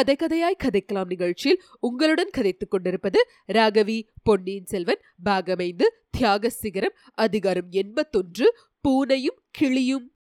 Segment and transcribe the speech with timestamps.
[0.00, 8.46] கதை கதையாய் கதைக்கலாம் நிகழ்ச்சியில் உங்களுடன் கதைத்துக் கொண்டிருப்பது ராகவி பொன்னியின் செல்வன் பாகமைந்து தியாக சிகரம் அதிகாரம் எண்பத்தொன்று
[8.88, 10.12] பூனையும் கிளியும்.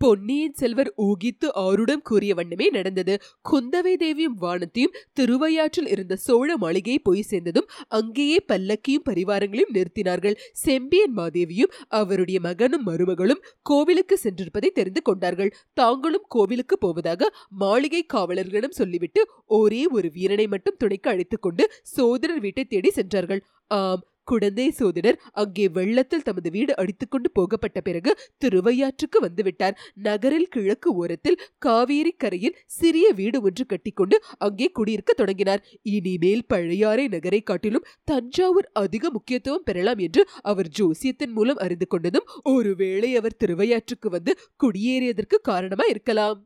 [0.00, 3.14] பொன்னியின் செல்வர் ஊகித்து ஆருடம் கூறிய வண்ணமே நடந்தது.
[3.50, 10.36] குந்தவை தேவியும் வானத்தையும் திருவையாற்றில் இருந்த சோழ மாளிகையை போய் சேர்ந்ததும் அங்கேயே பல்லக்கியும் பரிவாரங்களையும் நிறுத்தினார்கள்.
[10.52, 15.54] செம்பியன் மாதேவியும் அவருடைய மகனும் மருமகளும் கோவிலுக்கு சென்றிருப்பதை தெரிந்து கொண்டார்கள்.
[15.74, 22.64] தாங்களும் கோவிலுக்கு போவதாக மாளிகை காவலர்களிடம் சொல்லிவிட்டு ஒரே ஒரு வீரனை மட்டும் துணைக்கு அழைத்துக் கொண்டு சோதரர் வீட்டை
[22.64, 23.42] தேடி சென்றார்கள்.
[23.70, 28.10] ஆம் குடந்தை சோதனர் அங்கே வெள்ளத்தில் தமது வீடு அடித்துக்கொண்டு போகப்பட்ட பிறகு
[28.44, 29.76] திருவையாற்றுக்கு வந்துவிட்டார்.
[29.94, 35.64] நகரில் கிழக்கு ஓரத்தில் காவேரி கரையில் சிறிய வீடு ஒன்று கட்டிக்கொண்டு அங்கே குடியிருக்க தொடங்கினார்.
[35.82, 43.10] இனிமேல் பழையாறை நகரை காட்டிலும் தஞ்சாவூர் அதிக முக்கியத்துவம் பெறலாம் என்று அவர் ஜோசியத்தின் மூலம் அறிந்து கொண்டதும் ஒருவேளை
[43.16, 46.38] அவர் திருவையாற்றுக்கு வந்து குடியேறியதற்கு காரணமா இருக்கலாம்.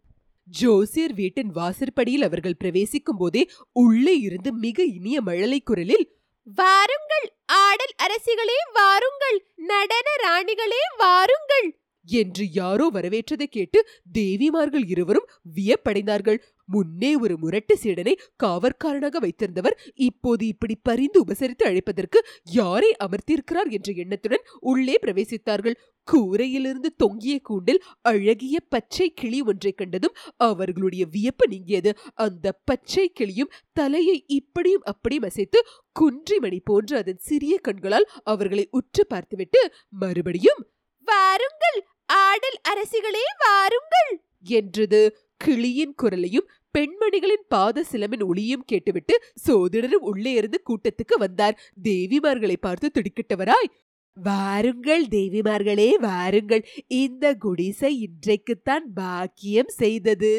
[0.49, 3.43] ஜோசியர் வீட்டின் வாசற்படியில் அவர்கள் பிரவேசிக்கும் போதே
[3.77, 6.05] உள்ளே இருந்து மிக இனிய மழலை குரலில்
[6.47, 7.27] வாருங்கள்
[7.59, 11.69] ஆடல் அரசிகளே வாருங்கள் நடன ராணிகளே வாருங்கள்!
[12.07, 16.39] என்று யாரோ வரவேற்றதை கேட்டு தேவிமார்கள் இருவரும் வியப்படைந்தார்கள்.
[16.69, 22.19] முன்னே ஒரு முரட்டு சீடனை காவற்காரனாக வைத்திருந்தவர் இப்போது இப்படி பரிந்து உபசரித்து அழைப்பதற்கு
[22.51, 25.77] யாரை அமர்த்தியிருக்கிறார் என்ற எண்ணத்துடன் உள்ளே பிரவேசித்தார்கள்.
[26.09, 31.91] கூரையிலிருந்து தொங்கிய கூண்டில் அழகிய பச்சை கிளி ஒன்றை கண்டதும் அவர்களுடைய வியப்பு நீங்கியது.
[32.17, 35.61] அந்த பச்சை கிளியும் தலையை இப்படியும் அப்படியும் அசைத்து
[35.97, 39.63] குன்றிமணி போன்ற அதன் சிறிய கண்களால் அவர்களை உற்று பார்த்துவிட்டு
[39.95, 40.63] மறுபடியும்
[41.09, 41.79] வாருங்கள்
[42.23, 44.13] ஆடல் அரசிகளே வாருங்கள்!
[44.55, 45.01] என்றது.
[45.45, 49.15] கிளியின் குரலையும் பெண்மணிகளின் பாத சிலமின் ஒளியும் கேட்டுவிட்டு
[49.47, 51.59] சோதிடரும் உள்ளே இருந்து கூட்டத்துக்கு வந்தார்.
[51.83, 53.71] தேவிமார்களை பார்த்து துடிக்கிட்டவராய்
[54.17, 56.63] வாருங்கள் தேவிமார்களே வாருங்கள்.
[57.03, 60.33] இந்த குடிசை இன்றைக்குத்தான் பாக்கியம் செய்தது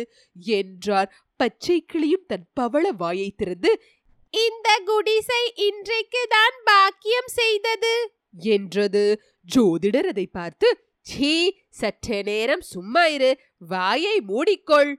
[0.57, 1.09] என்றார்.
[1.39, 3.71] பச்சை கிளியும் தன் பவள வாயை திறந்து
[4.33, 7.93] இந்த குடிசை இன்றைக்கு தான் பாக்கியம் செய்தது
[8.53, 9.03] என்றது.
[9.47, 10.67] ஜோதிடர் அதை பார்த்து
[11.09, 11.33] சீ
[11.79, 13.31] சற்றே நேரம் சும்மா இரு.
[13.71, 14.91] வாயை மூடிக்கொள்.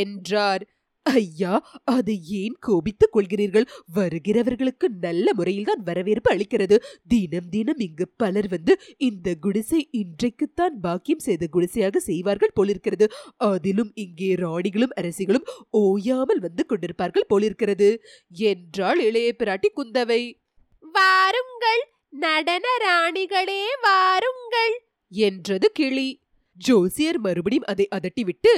[0.00, 0.64] என்றார்.
[1.06, 3.66] ஐயா அதை ஏன் கோபித்துக் கொள்கிறீர்கள்?
[3.94, 6.76] வருகிறவர்களுக்கு நல்ல முறையில்தான் வரவேற்பு அளிக்கிறது.
[7.06, 13.08] தினம் தினம் இங்கு பலர் வந்து இந்த குடிசை இன்றைக்குத்தான் பாக்கியம் செய்த குடிசையாக செய்வார்கள் போலிருக்கிறது.
[13.36, 17.90] அதிலும் இங்கே ராணிகளும் அரசிகளும் ஓயாமல் வந்து கொண்டிருப்பார்கள் போலிருக்கிறது
[18.30, 20.22] என்றாள் இளைய பிராட்டி குந்தவை.
[20.94, 24.74] வாருங்கள் நடன ராணிகளே வாருங்கள்
[25.12, 26.08] என்றது கிளி.
[26.58, 28.52] ஜோசியர் மறுபடியும் அதை அதட்டிவிட்டு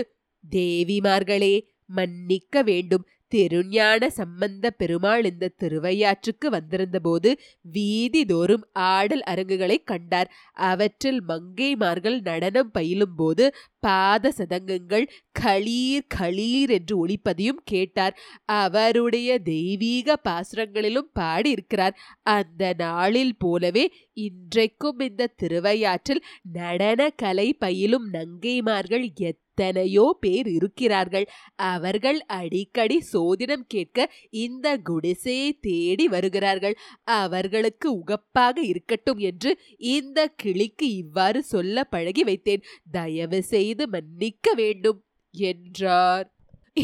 [0.51, 1.55] தேவிமார்களே
[1.87, 3.07] மன்னிக்க வேண்டும்.
[3.29, 7.39] திருஞான சம்பந்த பெருமாள் இந்த திருவையாற்றுக்கு வந்திருந்தபோது
[7.73, 10.33] வீதிதோறும் ஆடல் அரங்குகளை கண்டார்.
[10.53, 15.07] அவற்றில் மங்கைமார்கள் நடனம் பயிலும் போது பாத சதங்கங்கள்
[15.41, 18.19] களீர் களீர் என்று ஒளிப்பதையும் கேட்டார்.
[18.45, 21.99] அவருடைய தெய்வீக பாசுரங்களிலும் பாடியிருக்கிறார்.
[22.23, 31.27] அந்த நாளில் போலவே இன்றைக்கும் இந்த திருவையாற்றில் நடன கலை பயிலும் நங்கைமார்கள் எத் எத்தனையோ பேர் இருக்கிறார்கள்.
[31.69, 33.99] அவர்கள் அடிக்கடி சோதிடம் கேட்க
[34.39, 36.77] இந்த குடிசையை தேடி வருகிறார்கள்.
[37.19, 39.53] அவர்களுக்கு உகப்பாக இருக்கட்டும் என்று
[39.97, 42.65] இந்த கிளிக்கு இவ்வாறு சொல்ல பழகி வைத்தேன்.
[42.91, 45.01] தயவு செய்து மன்னிக்க வேண்டும்
[45.35, 46.27] என்றார்.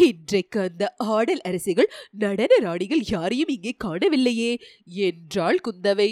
[0.03, 0.85] இன்றைக்கு அந்த
[1.15, 1.89] ஆடல் அரசிகள்
[2.23, 4.53] நடன ராணிகள் யாரையும் இங்கே காணவில்லையே
[5.03, 6.11] என்றாள் குந்தவை.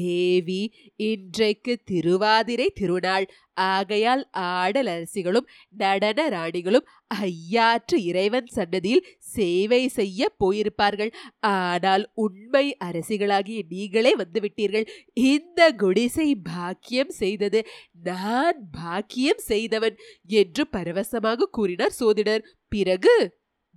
[0.00, 0.62] தேவி
[1.10, 3.26] இன்றைக்கு திருவாதிரை திருநாள்.
[3.68, 5.48] ஆகையால் ஆடல் அரசிகளும்
[5.82, 6.86] நடன ராணிகளும்
[7.22, 11.12] ஐயாற்று இறைவன் சன்னதியில் சேவை செய்ய போயிருப்பார்கள்.
[11.56, 14.88] ஆனால் உண்மை அரசிகளாகிய நீங்களே வந்துவிட்டீர்கள்.
[15.32, 17.62] இந்த குடிசை பாக்கியம் செய்தது
[18.08, 19.98] நான் பாக்கியம் செய்தவன்
[20.40, 22.44] என்று பரவசமாக கூறினார் சோதிடர்.
[22.72, 23.14] பிறகு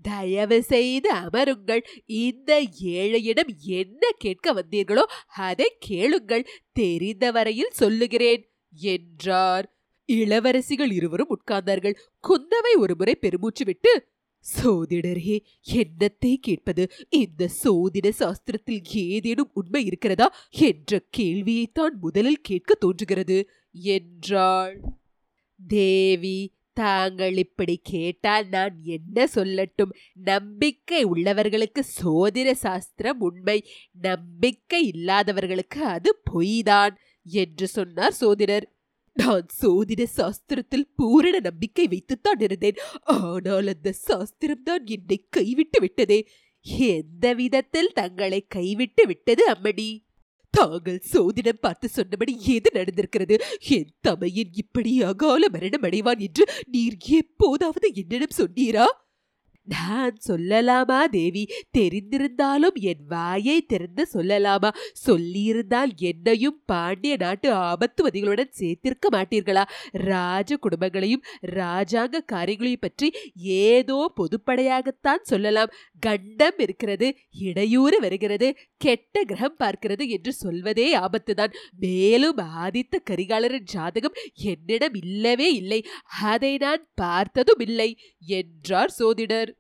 [0.02, 1.84] தயவு செய்து அமருங்கள்.
[2.06, 6.48] இந்த ஏழையிடம் என்ன கேட்க வந்தீர்களோ அதை கேளுங்கள்.
[6.72, 9.74] தெரிந்த வரையில் சொல்லுகிறேன் என்றார்.
[10.06, 11.96] இளவரசிகள் இருவரும் உட்கார்ந்தார்கள்.
[12.28, 14.08] குந்தவை ஒருமுறை பெருமூச்சு விட்டு
[14.46, 16.92] சோதிடரே என்னத்தை கேட்பது?
[17.10, 20.34] இந்த சோதிட சாஸ்திரத்தில் ஏதேனும் உண்மை இருக்கிறதா?
[20.50, 24.82] என்ற கேள்வியைத்தான் முதலில் கேட்க தோன்றுகிறது என்றாள்.
[25.68, 29.92] தேவி தாங்கள் இப்படி கேட்டால் நான் என்ன சொல்லட்டும்?
[30.14, 33.66] நம்பிக்கை உள்ளவர்களுக்கு சோதிர சாஸ்திரம் உண்மை.
[34.02, 36.96] நம்பிக்கை இல்லாதவர்களுக்கு அது பொய்தான்
[37.26, 38.68] என்று சொன்னார் சோதிடர்
[39.14, 42.80] நான் சோதிட சாஸ்திரத்தில் பூரண நம்பிக்கை வைத்துத்தான் இருந்தேன்.
[43.04, 46.20] ஆனால் அந்த சாஸ்திரம் தான் என்னை கைவிட்டு விட்டதே.
[46.92, 50.05] எந்த விதத்தில் தங்களை கைவிட்டு விட்டது அம்மணி?
[50.56, 53.38] தாங்கள் சோதிடம் பார்த்து சொன்னபடி ஏது நடந்திருக்கிறது?
[53.70, 58.86] என் தமையன் இப்படி அகால மரணம் அடைவான் என்று நீர் எப்போதாவது என்னிடம் சொன்னீரா?
[59.68, 61.44] நான் சொல்லலாமா தேவி?
[61.78, 64.70] தெரிந்திருந்தாலும் என் வாயை திறந்து சொல்லலாமா?
[65.08, 69.64] சொல்லியிருந்தால் என்னையும் பாண்டிய நாட்டு ஆபத்துவதிகளுடன் சேர்த்திருக்க மாட்டீர்களா?
[69.92, 71.26] ராஜ குடும்பங்களையும்
[71.56, 73.10] ராஜாங்க காரியங்களையும் பற்றி
[73.64, 75.74] ஏதோ பொதுப்படையாகத்தான் சொல்லலாம்.
[76.00, 77.08] கண்டம் இருக்கிறது
[77.40, 78.48] இடையூறு வருகிறது
[78.78, 81.54] கெட்ட கிரகம் பார்க்கிறது என்று சொல்வதே ஆபத்துதான்.
[81.80, 85.80] மேலும் ஆதித்த கரிகாலரின் ஜாதகம் என்னிடம் இல்லவே இல்லை
[86.22, 87.90] அதை நான் பார்த்ததும் இல்லை
[88.20, 89.52] என்றார் சோதிடர்.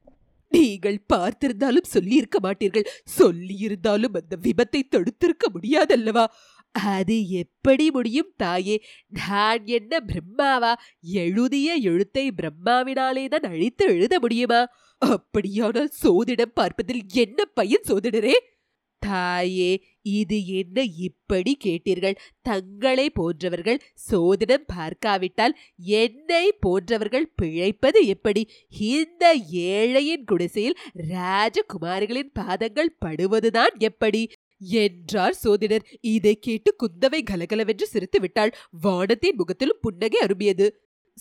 [0.52, 2.90] நீங்கள் பார்த்திருந்தாலும் சொல்லியிருக்க மாட்டீர்கள்
[3.20, 6.26] சொல்லியிருந்தாலும் அந்த விபத்தை தடுத்திருக்க முடியாதல்லவா?
[6.76, 8.84] அது எப்படி முடியும் தாயே?
[9.10, 10.74] நான் என்ன பிரம்மாவா?
[11.02, 14.68] எழுதிய எழுத்தை பிரம்மாவினாலே தான் அழித்து எழுத முடியுமா?
[15.02, 18.36] அப்படியானால் சோதிடம் பார்ப்பதில் என்ன பையன் சோதிடரே?
[19.00, 22.16] தாயே இது என்ன இப்படி கேட்டீர்கள்?
[22.42, 28.50] தங்களை போன்றவர்கள் சோதிடம் பார்க்காவிட்டால் என்னை போன்றவர்கள் பிழைப்பது எப்படி?
[28.70, 30.80] இந்த ஏழையின் குடிசையில்
[31.10, 34.32] ராஜகுமாரிகளின் பாதங்கள் படுவதுதான் எப்படி?
[34.62, 35.86] என்றார் சோதிடர்.
[36.02, 38.56] இதை கேட்டு குந்தவை கலகலவென்று சிரித்து விட்டாள்.
[38.82, 40.68] வானத்தின் முகத்திலும் புன்னகை அரும்பியது.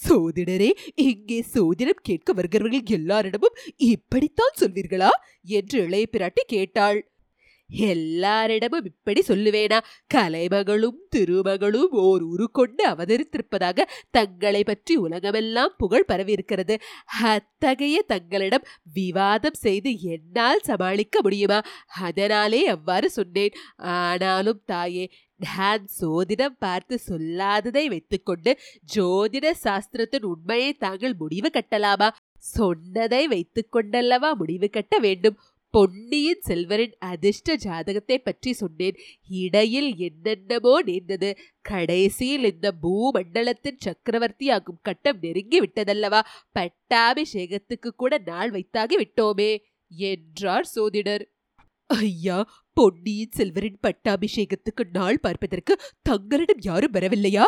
[0.09, 5.09] சோதிடரே இங்கே சோதிடம் கேட்க வருகிறவர்கள் எல்லாரிடமும் இப்படித்தான் சொல்வீர்களா?
[5.43, 7.14] என்று இளைய பிராட்டி கேட்டாள்.
[7.71, 9.79] எல்லாரிடமும் இப்படி சொல்லுவேனா?
[10.15, 16.77] கலைமகளும் திருமகளும் ஓர் உரு கொண்டு அவதரித்திருப்பதாக தங்களை பற்றி உலகமெல்லாம் புகழ் பரவியிருக்கிறது.
[17.23, 21.61] அத்தகைய தங்களிடம் விவாதம் செய்து என்னால் சமாளிக்க முடியுமா?
[22.01, 23.57] அதனாலே அவ்வாறு சொன்னேன்.
[23.77, 25.07] ஆனாலும் தாயே
[25.41, 28.51] நான் சோதிடம் பார்த்து சொல்லாததை வைத்துக்கொண்டு
[28.95, 32.09] ஜோதிட சாஸ்திரத்தின் உண்மையை தாங்கள் முடிவு கட்டலாமா?
[32.55, 35.37] சொன்னதை வைத்துக்கொண்டல்லவா முடிவு கட்ட வேண்டும்?
[35.75, 38.99] பொன்னியின் செல்வரின் அதிர்ஷ்ட ஜாதகத்தை பற்றி சொன்னேன்.
[39.41, 41.31] இடையில் என்னென்னமோ நேர்ந்தது.
[41.61, 46.21] கடைசியில் இந்த பூமண்டலத்தின் சக்கரவர்த்தி ஆகும் கட்டம் நெருங்கி விட்டதல்லவா
[46.59, 49.51] பட்டாபிஷேகத்துக்கு கூட நாள் வைத்தாகி விட்டோமே
[49.91, 51.25] என்றார் சோதிடர்.
[51.91, 52.39] ஐயா
[52.77, 55.73] பொன்னியின் செல்வரின் பட்டாபிஷேகத்துக்கு நாள் பார்ப்பதற்கு
[56.03, 57.45] தங்களிடம் யாரும் வரவில்லையா?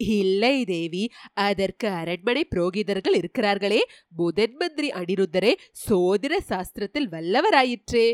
[0.00, 3.78] இல்லை தேவி அதற்கு அரண்மனை புரோகிதர்கள் இருக்கிறார்களே.
[4.16, 5.54] முதன் மந்திரி அனிருத்தரே
[5.88, 8.06] சோதிர சாஸ்திரத்தில் வல்லவராயிற்றே.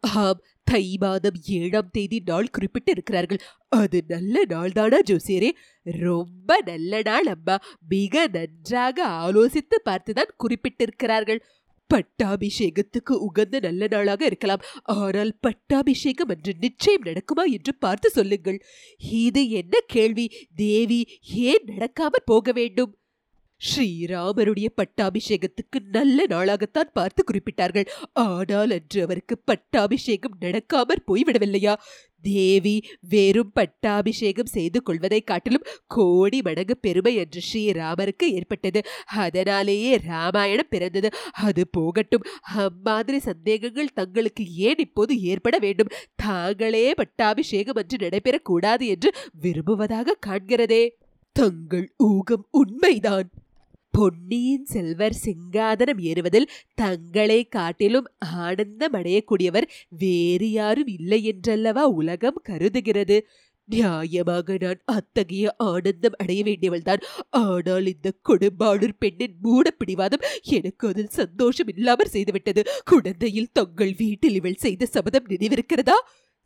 [0.00, 5.50] ஆம் தை மாதம் ஏழாம் தேதி நாள் குறிப்பிட்டு இருக்கிறார்கள் அது நல்ல நாள் தானா ஜோசியரே?
[5.82, 7.56] ரொம்ப நல்ல நாள் அம்மா.
[7.88, 11.40] மிக நன்றாக ஆலோசித்து பார்த்துதான் குறிப்பிட்டிருக்கிறார்கள்.
[11.94, 14.62] பட்டாபிஷேகத்துக்கு உகந்த நல்ல நாளாக இருக்கலாம்.
[14.82, 18.60] ஆனால் பட்டாபிஷேகம் என்று நிச்சயம் நடக்குமா என்று பார்த்து சொல்லுங்கள்.
[18.98, 20.26] இது என்ன கேள்வி?
[20.56, 21.00] தேவி
[21.34, 22.92] ஏன் நடக்காமல் போக வேண்டும்?
[23.62, 27.86] ஸ்ரீராமருடைய பட்டாபிஷேகத்துக்கு நல்ல நாளாகத்தான் பார்த்து குறிப்பிட்டார்கள்.
[28.12, 31.74] ஆனால் அன்று அவருக்கு பட்டாபிஷேகம் நடக்காமற் போய்விடவில்லையா?
[32.20, 38.82] தேவி வெறும் பட்டாபிஷேகம் செய்து கொள்வதை காட்டிலும் கோடி மடங்கு பெருமை என்று ஸ்ரீராமருக்கு ஏற்பட்டது.
[39.06, 41.10] அதனாலேயே ராமாயணம் பிறந்தது.
[41.32, 42.24] அது போகட்டும்.
[42.56, 45.92] அம்மாதிரி சந்தேகங்கள் தங்களுக்கு ஏன் இப்போது ஏற்பட வேண்டும்?
[46.16, 50.88] தாங்களே பட்டாபிஷேகம் அன்று நடைபெறக்கூடாது என்று விரும்புவதாக காண்கிறதே.
[51.32, 53.30] தங்கள் ஊகம் உண்மைதான்.
[53.98, 58.08] பொன்னியின் செல்வர் சிங்காதனம் ஏறுவதில் தங்களை காட்டிலும்
[58.44, 59.66] ஆனந்தம் அடையக்கூடியவர்
[60.02, 63.16] வேறு யாரும் இல்லை என்றல்லவா உலகம் கருதுகிறது.
[63.68, 67.02] நியாயமாக நான் அத்தகைய ஆனந்தம் அடைய வேண்டியவள்தான்
[67.40, 70.24] ஆனால் இந்த கொடும்பாளூர் பெண்ணின் மூடப்பிடிவாதம்
[70.58, 72.62] எனக்கு அதில் சந்தோஷம் இல்லாமல் செய்துவிட்டது.
[72.84, 75.98] குழந்தையில் தங்கள் வீட்டில் இவள் செய்த சபதம் நினைவிருக்கிறதா?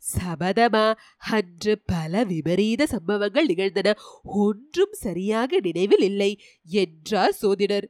[0.03, 0.85] சபதமா?
[1.31, 3.89] அன்று பல விபரீத சம்பவங்கள் நிகழ்ந்தன.
[4.23, 6.31] ஒன்றும் சரியாக நினைவில் இல்லை
[6.65, 7.87] என்றார் சோதிடர்.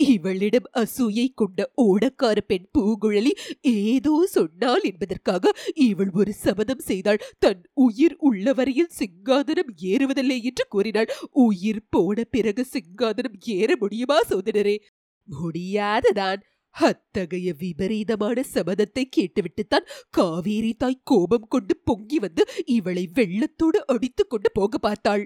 [0.00, 3.32] இவளிடம் அசூயை கொண்ட ஓடக்கார பெண் பூங்குழலி
[3.62, 7.20] ஏதோ சொன்னாள் என்பதற்காக இவள் ஒரு சபதம் செய்தாள்.
[7.38, 11.12] தன் உயிர் உள்ளவரையில் சிங்காதனம் ஏறுவதில்லை என்று கூறினாள்.
[11.30, 14.76] உயிர் போன பிறகு சிங்காதனம் ஏற முடியுமா சோதனரே
[15.28, 16.42] முடியாததான்.
[16.74, 24.78] அத்தகைய விபரீதமான சபதத்தை கேட்டுவிட்டுத்தான் காவேரி தாய் கோபம் கொண்டு பொங்கி வந்து இவளை வெள்ளத்தோடு அடித்துக் கொண்டு போக
[24.78, 25.24] பார்த்தாள்.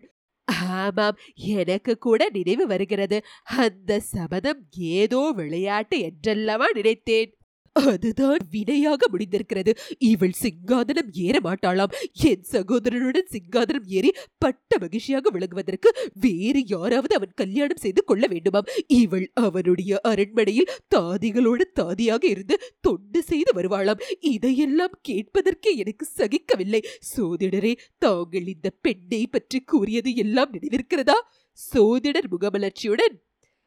[0.79, 3.19] ஆமாம் எனக்கு கூட நினைவு வருகிறது.
[3.57, 7.38] அந்த சபதம் ஏதோ விளையாட்டு என்றல்லவா நினைத்தேன்.
[7.87, 9.73] அதுதான் வினையாக முடிந்திருக்கிறது.
[9.99, 11.95] இவள் சிங்காதனம் ஏற மாட்டாளாம்.
[12.13, 18.69] என் சகோதரனுடன் சிங்காதனம் ஏறி பட்ட மகிழ்ச்சியாக விளங்குவதற்கு வேறு யாராவது அவன் கல்யாணம் செய்து கொள்ள வேண்டுமாம்.
[18.87, 24.03] இவள் அவனுடைய அரண்மனையில் தாதிகளோடு தாதியாக இருந்து தொண்டு செய்து வருவாளாம்.
[24.21, 26.83] இதையெல்லாம் கேட்பதற்கே எனக்கு சகிக்கவில்லை.
[27.17, 31.19] சோதிடரே தாங்கள் இந்த பெண்ணை பற்றி கூறியது எல்லாம் நினைவிருக்கிறதா?
[31.53, 33.15] சோதிடர் முகமலர்ச்சியுடன்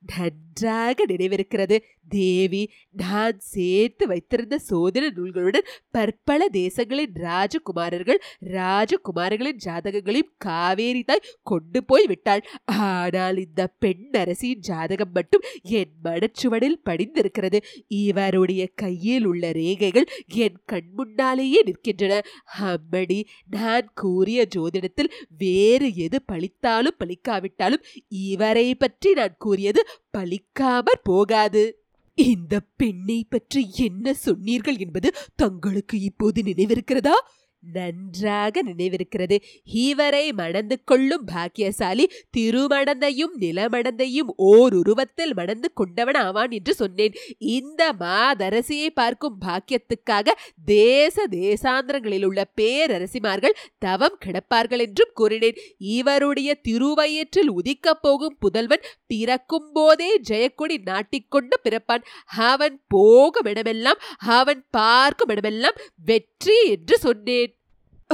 [0.03, 1.77] நன்றாக நினைவிருக்கிறது.
[2.07, 8.19] தேவி நான் சேர்த்து வைத்திருந்த சோதன நூல்களுடன் பற்பல தேசங்களின் ராஜகுமாரர்கள்
[8.53, 12.43] ராஜகுமாரர்களின் ஜாதகங்களையும் காவேரி தாய் கொண்டு போய் விட்டாள்.
[12.87, 17.61] ஆனால் இந்த பெண் அரசியின் ஜாதகம் மட்டும் என் மனச்சுவடில் படிந்திருக்கிறது.
[17.87, 20.09] இவருடைய கையில் உள்ள ரேகைகள்
[20.45, 22.19] என் கண் முன்னாலேயே நிற்கின்றன.
[22.63, 27.85] அம்மடி நான் கூறிய ஜோதிடத்தில் வேறு எது பழித்தாலும் பழிக்காவிட்டாலும்
[28.25, 29.81] இவரை பற்றி நான் கூறியது
[30.17, 31.75] பலிக்காமற் போகாது.
[32.15, 37.15] இந்த பெண்ணை பற்றி என்ன சொன்னீர்கள் என்பது தங்களுக்கு இப்போது நினைவிருக்கிறதா?
[37.61, 39.37] நன்றாக நினைவிருக்கிறது.
[39.63, 42.05] இவரை மணந்து கொள்ளும் பாக்கியசாலி
[42.37, 47.13] திருமணந்தையும் நிலமடந்தையும் ஓர் உருவத்தில் மணந்து கொண்டவன் ஆவான் என்று சொன்னேன்.
[47.37, 50.27] இந்த மாதரசியை பார்க்கும் பாக்கியத்துக்காக
[50.65, 55.59] தேச தேசாந்திரங்களில் உள்ள பேரரசிமார்கள் தவம் கிடப்பார்கள் என்றும் கூறினேன்.
[55.77, 62.03] இவருடைய திருவயிற்றில் உதிக்கப் போகும் புதல்வன் பிறக்கும் போதே ஜெயக்கொடி நாட்டிக்கொண்டு பிறப்பான்.
[62.37, 67.50] அவன் போகும் இடமெல்லாம் அவன் பார்க்கும் இடமெல்லாம் வெற்றி என்று சொன்னேன்.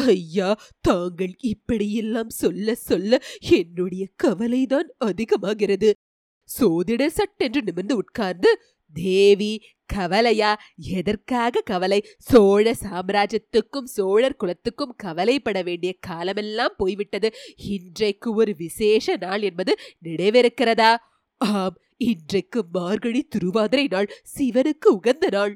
[0.05, 5.93] ஐயா தாங்கள் இப்படியெல்லாம் சொல்ல சொல்ல என்னுடைய கவலைதான் அதிகமாகிறது.
[6.43, 8.59] சோதிடர் சட்டென்று நிமிர்ந்து உட்கார்ந்து
[8.93, 10.59] தேவி கவலையா?
[10.75, 12.05] எதற்காக கவலை?
[12.17, 17.33] சோழ சாம்ராஜ்யத்துக்கும் சோழர் குலத்துக்கும் கவலைப்பட வேண்டிய காலமெல்லாம் போய்விட்டது.
[17.55, 20.95] இன்றைக்கு ஒரு விசேஷ நாள் என்பது நினைவிருக்கிறதா
[21.37, 25.53] ஆம் இன்றைக்கு மார்கழி திருவாதிரை நாள் சிவனுக்கு உகந்த நாள்.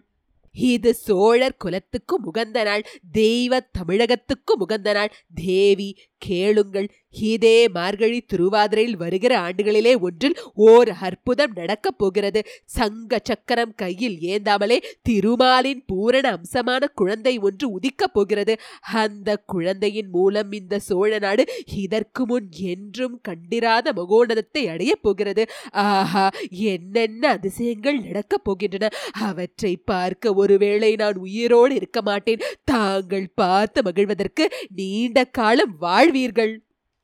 [0.56, 5.90] இது சோழர் குலத்துக்கும் உகந்த நாள் தெய்வ தமிழகத்துக்கும் உகந்த நாள் தேவி
[6.28, 6.90] கேளுங்கள்.
[7.30, 10.36] இதே மார்கழி திருவாதிரையில் வருகிற ஆண்டுகளிலே ஒன்றில்
[10.66, 12.42] ஓர் அற்புதம் நடக்கப் போகிறது.
[12.66, 18.54] சங்க சக்கரம் கையில் ஏந்தாமலே திருமாலின் பூரண அம்சமான குழந்தை ஒன்று உதிக்கப் போகிறது.
[18.94, 25.46] அந்த குழந்தையின் மூலம் இந்த சோழ நாடு இதற்கு முன் என்றும் கண்டிராத மகோனதத்தை அடையப் போகிறது.
[25.88, 26.26] ஆஹா
[26.68, 28.92] என்னென்ன அதிசயங்கள் நடக்கப் போகின்றன.
[29.22, 32.42] அவற்றை பார்க்க ஒருவேளை நான் உயிரோடு இருக்க மாட்டேன்.
[32.64, 35.76] தாங்கள் பார்த்து மகிழ்வதற்கு நீண்ட காலம்
[36.12, 36.54] உணர்வீர்கள்?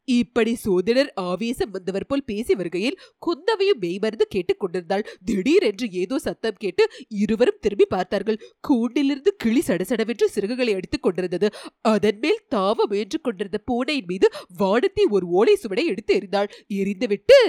[0.08, 5.04] இப்படி சோதனர் ஆவேசம் வந்தவர் போல் பேசி வருகையில் குந்தவையும் மெய்மறந்து கேட்டுக் கொண்டிருந்தாள்.
[5.26, 8.40] திடீரென்று ஏதோ சத்தம் கேட்டு இருவரும் திரும்பி பார்த்தார்கள்.
[8.68, 11.50] கூண்டிலிருந்து கிளி சடசடவென்று சிறகுகளை அடித்துக் கொண்டிருந்தது.
[11.82, 16.52] அதன் மேல் தாவ முயன்று கொண்டிருந்த பூனையின் மீது வானத்தை ஒரு ஓலை சுவடை எடுத்து எறிந்தாள்.
[16.74, 17.40] எரிந்துவிட்டு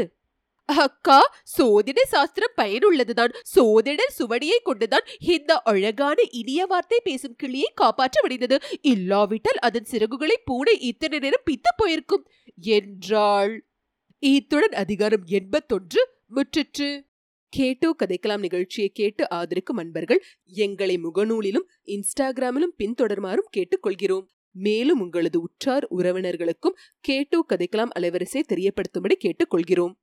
[0.69, 1.19] அக்கா
[1.57, 3.33] சோதிட சாஸ்திரம் பயனுள்ளதுதான்.
[3.55, 10.75] சோதிடர் சுவடியை கொண்டுதான் இந்த அழகான இனிய வார்த்தை பேசும் கிளியை காப்பாற்ற முடிந்தது இல்லாவிட்டால் அதன் சிறகுகளை பூனை
[10.81, 12.25] இத்தனை நேரம் பித்து போயிருக்கும்.
[12.77, 13.55] என்றாள்.
[14.23, 16.03] இத்துடன் அதிகாரம் எண்பத்தொன்று
[16.37, 16.89] முற்றிற்று.
[17.53, 20.21] கேட்டோ கதைக்கலாம் நிகழ்ச்சியை கேட்டு ஆதரிக்கும் அன்பர்கள்
[20.65, 24.27] எங்களை முகநூலிலும் இன்ஸ்டாகிராமிலும் பின்தொடருமாறும் கேட்டுக்கொள்கிறோம்.
[24.53, 29.95] மேலும் உங்களது உற்றார் உறவினர்களுக்கும் கேட்டோ கதைக்கலாம் அலைவரிசை தெரியப்படுத்தும்படி கேட்டுக்கொள்கிறோம்.